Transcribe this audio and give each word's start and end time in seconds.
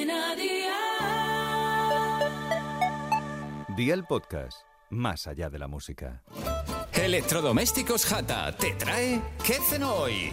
Cadena 0.00 0.34
Dial. 0.34 0.76
Día 3.76 3.92
el 3.94 4.04
podcast, 4.04 4.62
más 4.88 5.26
allá 5.26 5.50
de 5.50 5.58
la 5.58 5.68
música. 5.68 6.22
Electrodomésticos 6.92 8.06
Jata 8.06 8.56
te 8.56 8.72
trae 8.74 9.20
¿Qué 9.44 9.58
cenó 9.68 9.94
hoy? 9.94 10.32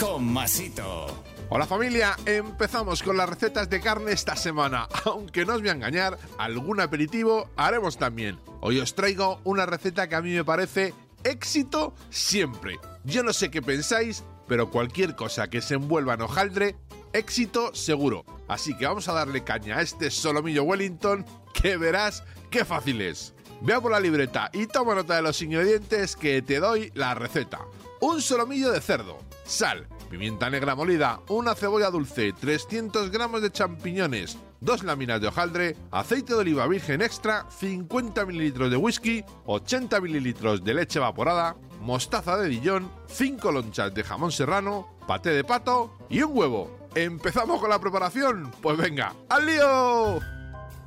Con 0.00 0.24
Masito. 0.32 1.06
Hola 1.50 1.66
familia, 1.66 2.16
empezamos 2.24 3.02
con 3.02 3.18
las 3.18 3.28
recetas 3.28 3.68
de 3.68 3.80
carne 3.82 4.12
esta 4.12 4.34
semana. 4.34 4.88
Aunque 5.04 5.44
no 5.44 5.54
os 5.54 5.60
voy 5.60 5.68
a 5.68 5.72
engañar, 5.72 6.16
algún 6.38 6.80
aperitivo 6.80 7.50
haremos 7.56 7.98
también. 7.98 8.38
Hoy 8.62 8.80
os 8.80 8.94
traigo 8.94 9.40
una 9.44 9.66
receta 9.66 10.08
que 10.08 10.14
a 10.14 10.22
mí 10.22 10.32
me 10.32 10.44
parece 10.44 10.94
éxito 11.22 11.94
siempre. 12.08 12.78
Yo 13.04 13.22
no 13.22 13.34
sé 13.34 13.50
qué 13.50 13.60
pensáis, 13.60 14.24
pero 14.48 14.70
cualquier 14.70 15.16
cosa 15.16 15.48
que 15.48 15.60
se 15.60 15.74
envuelva 15.74 16.14
en 16.14 16.22
hojaldre, 16.22 16.76
éxito 17.12 17.74
seguro. 17.74 18.24
Así 18.48 18.76
que 18.76 18.86
vamos 18.86 19.08
a 19.08 19.12
darle 19.12 19.44
caña 19.44 19.78
a 19.78 19.82
este 19.82 20.10
solomillo 20.10 20.62
Wellington 20.64 21.24
que 21.52 21.76
verás 21.76 22.22
qué 22.50 22.64
fácil 22.64 23.00
es. 23.00 23.34
Vea 23.62 23.80
por 23.80 23.92
la 23.92 24.00
libreta 24.00 24.50
y 24.52 24.66
toma 24.66 24.94
nota 24.94 25.16
de 25.16 25.22
los 25.22 25.40
ingredientes 25.40 26.14
que 26.14 26.42
te 26.42 26.60
doy 26.60 26.92
la 26.94 27.14
receta. 27.14 27.60
Un 28.00 28.20
solomillo 28.20 28.70
de 28.70 28.80
cerdo, 28.82 29.18
sal, 29.44 29.88
pimienta 30.10 30.50
negra 30.50 30.74
molida, 30.74 31.20
una 31.28 31.54
cebolla 31.54 31.90
dulce, 31.90 32.34
300 32.38 33.10
gramos 33.10 33.40
de 33.40 33.50
champiñones, 33.50 34.36
dos 34.60 34.84
láminas 34.84 35.20
de 35.20 35.28
hojaldre, 35.28 35.76
aceite 35.90 36.34
de 36.34 36.40
oliva 36.40 36.66
virgen 36.66 37.00
extra, 37.00 37.46
50 37.50 38.26
mililitros 38.26 38.70
de 38.70 38.76
whisky, 38.76 39.24
80 39.46 40.00
mililitros 40.02 40.62
de 40.62 40.74
leche 40.74 40.98
evaporada, 40.98 41.56
mostaza 41.80 42.36
de 42.36 42.48
Dijon, 42.48 42.90
5 43.08 43.50
lonchas 43.50 43.94
de 43.94 44.04
jamón 44.04 44.30
serrano, 44.30 44.88
paté 45.06 45.30
de 45.30 45.44
pato 45.44 45.96
y 46.10 46.22
un 46.22 46.36
huevo. 46.36 46.85
¿Empezamos 46.96 47.60
con 47.60 47.68
la 47.68 47.78
preparación? 47.78 48.50
Pues 48.62 48.78
venga, 48.78 49.14
¡al 49.28 49.44
lío! 49.44 50.18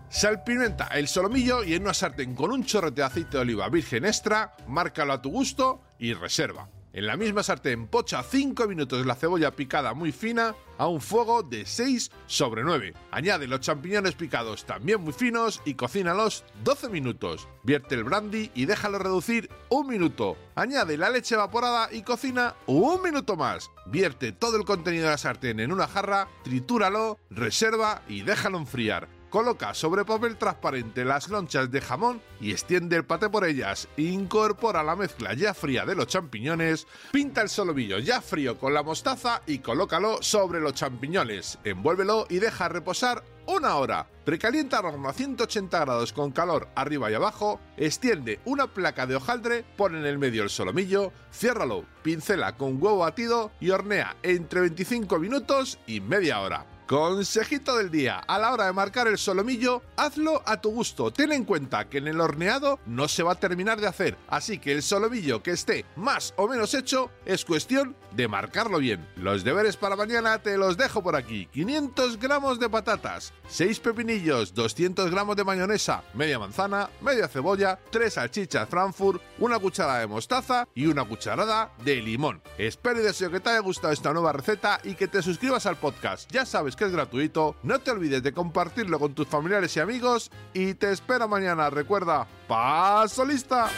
Salpimenta 0.09 0.87
el 0.87 1.07
solomillo 1.07 1.63
y 1.63 1.75
en 1.75 1.83
una 1.83 1.93
sartén 1.93 2.33
con 2.33 2.51
un 2.51 2.65
chorrete 2.65 3.01
de 3.01 3.03
aceite 3.03 3.37
de 3.37 3.41
oliva 3.41 3.69
virgen 3.69 4.05
extra, 4.05 4.55
márcalo 4.65 5.13
a 5.13 5.21
tu 5.21 5.29
gusto 5.29 5.83
y 5.99 6.15
reserva. 6.15 6.67
En 6.91 7.05
la 7.05 7.17
misma 7.17 7.43
sartén 7.43 7.85
pocha 7.85 8.23
5 8.23 8.67
minutos 8.67 9.05
la 9.05 9.13
cebolla 9.13 9.51
picada 9.51 9.93
muy 9.93 10.11
fina 10.11 10.55
a 10.79 10.87
un 10.87 11.01
fuego 11.01 11.43
de 11.43 11.67
6 11.67 12.09
sobre 12.25 12.63
9. 12.63 12.93
Añade 13.11 13.45
los 13.45 13.59
champiñones 13.59 14.15
picados 14.15 14.65
también 14.65 15.01
muy 15.01 15.13
finos 15.13 15.61
y 15.65 15.75
cocínalos 15.75 16.43
12 16.63 16.89
minutos. 16.89 17.47
Vierte 17.61 17.93
el 17.93 18.05
brandy 18.05 18.49
y 18.55 18.65
déjalo 18.65 18.97
reducir 18.97 19.49
un 19.69 19.87
minuto. 19.87 20.35
Añade 20.55 20.97
la 20.97 21.11
leche 21.11 21.35
evaporada 21.35 21.89
y 21.91 22.01
cocina 22.01 22.55
un 22.65 23.03
minuto 23.03 23.35
más. 23.35 23.69
Vierte 23.85 24.31
todo 24.31 24.57
el 24.57 24.65
contenido 24.65 25.05
de 25.05 25.11
la 25.11 25.17
sartén 25.19 25.59
en 25.59 25.71
una 25.71 25.87
jarra, 25.87 26.27
tritúralo, 26.43 27.19
reserva 27.29 28.01
y 28.07 28.23
déjalo 28.23 28.57
enfriar. 28.57 29.18
Coloca 29.29 29.75
sobre 29.75 30.05
papel 30.05 30.37
transparente 30.37 31.05
las 31.05 31.29
lonchas 31.29 31.69
de 31.69 31.81
jamón 31.81 32.19
y 32.41 32.51
extiende 32.51 32.95
el 32.95 33.05
paté 33.05 33.29
por 33.29 33.45
ellas. 33.45 33.87
Incorpora 33.95 34.81
la 34.81 34.95
mezcla 34.95 35.33
ya 35.35 35.53
fría 35.53 35.85
de 35.85 35.93
los 35.93 36.07
champiñones, 36.07 36.87
pinta 37.11 37.41
el 37.41 37.49
solomillo 37.49 37.99
ya 37.99 38.21
frío 38.21 38.57
con 38.57 38.73
la 38.73 38.81
mostaza 38.81 39.43
y 39.45 39.59
colócalo 39.59 40.23
sobre 40.23 40.59
los 40.59 40.73
champiñones. 40.73 41.59
Envuélvelo 41.63 42.25
y 42.27 42.39
deja 42.39 42.69
reposar 42.69 43.23
una 43.45 43.75
hora. 43.75 44.07
Precalienta 44.25 44.79
el 44.79 44.85
horno 44.87 45.09
a 45.09 45.13
180 45.13 45.79
grados 45.79 46.11
con 46.11 46.31
calor 46.31 46.67
arriba 46.75 47.11
y 47.11 47.13
abajo, 47.13 47.59
extiende 47.77 48.39
una 48.45 48.65
placa 48.65 49.05
de 49.05 49.15
hojaldre, 49.15 49.63
pone 49.77 49.99
en 49.99 50.05
el 50.07 50.17
medio 50.17 50.41
el 50.41 50.49
solomillo, 50.49 51.11
ciérralo, 51.31 51.85
pincela 52.01 52.57
con 52.57 52.81
huevo 52.81 52.99
batido 52.99 53.51
y 53.59 53.69
hornea 53.69 54.15
entre 54.23 54.61
25 54.61 55.19
minutos 55.19 55.77
y 55.85 56.01
media 56.01 56.39
hora. 56.41 56.78
Consejito 56.89 57.77
del 57.77 57.91
día, 57.91 58.17
a 58.17 58.39
la 58.39 58.51
hora 58.51 58.65
de 58.65 58.73
marcar 58.73 59.07
el 59.07 59.19
solomillo, 59.19 59.83
hazlo 59.95 60.41
a 60.47 60.59
tu 60.59 60.71
gusto. 60.71 61.13
Ten 61.13 61.31
en 61.31 61.45
cuenta 61.45 61.87
que 61.87 61.99
en 61.99 62.07
el 62.07 62.19
horneado 62.19 62.79
no 62.87 63.07
se 63.07 63.21
va 63.21 63.33
a 63.33 63.39
terminar 63.39 63.79
de 63.79 63.85
hacer, 63.85 64.17
así 64.27 64.57
que 64.57 64.71
el 64.71 64.81
solomillo 64.81 65.43
que 65.43 65.51
esté 65.51 65.85
más 65.95 66.33
o 66.35 66.47
menos 66.47 66.73
hecho 66.73 67.11
es 67.27 67.45
cuestión 67.45 67.95
de 68.15 68.27
marcarlo 68.27 68.79
bien. 68.79 69.07
Los 69.17 69.43
deberes 69.43 69.77
para 69.77 69.95
mañana 69.95 70.39
te 70.39 70.57
los 70.57 70.77
dejo 70.77 71.03
por 71.03 71.15
aquí. 71.15 71.45
500 71.53 72.17
gramos 72.17 72.59
de 72.59 72.71
patatas, 72.71 73.33
6 73.49 73.79
pepinillos, 73.81 74.55
200 74.55 75.11
gramos 75.11 75.35
de 75.35 75.43
mayonesa, 75.43 76.03
media 76.15 76.39
manzana, 76.39 76.89
media 77.01 77.27
cebolla, 77.27 77.77
3 77.91 78.11
salchichas 78.11 78.67
Frankfurt, 78.67 79.21
una 79.37 79.59
cucharada 79.59 79.99
de 79.99 80.07
mostaza 80.07 80.67
y 80.73 80.87
una 80.87 81.05
cucharada 81.05 81.71
de 81.85 81.97
limón. 81.97 82.41
Espero 82.57 82.99
y 82.99 83.03
deseo 83.03 83.29
que 83.29 83.41
te 83.41 83.51
haya 83.51 83.59
gustado 83.59 83.93
esta 83.93 84.11
nueva 84.11 84.33
receta 84.33 84.79
y 84.83 84.95
que 84.95 85.07
te 85.07 85.21
suscribas 85.21 85.67
al 85.67 85.75
podcast. 85.75 86.27
Ya 86.31 86.47
sabes 86.47 86.78
que 86.79 86.85
es 86.85 86.91
gratuito, 86.93 87.57
no 87.61 87.79
te 87.79 87.91
olvides 87.91 88.23
de 88.23 88.31
compartirlo 88.31 88.99
con 88.99 89.13
tus 89.13 89.27
familiares 89.27 89.75
y 89.75 89.81
amigos 89.81 90.31
y 90.53 90.75
te 90.75 90.91
espero 90.91 91.27
mañana. 91.27 91.69
Recuerda, 91.69 92.25
paso 92.47 93.25
lista. 93.25 93.69